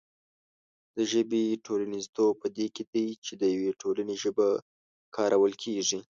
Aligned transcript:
د 0.95 0.97
ژبې 1.11 1.43
ټولنیزتوب 1.65 2.33
په 2.41 2.47
دې 2.57 2.67
کې 2.75 2.83
دی 2.93 3.07
چې 3.25 3.33
د 3.41 3.43
یوې 3.55 3.71
ټولنې 3.81 4.15
ژبه 4.23 4.47
کارول 5.15 5.53
کېږي. 5.63 5.99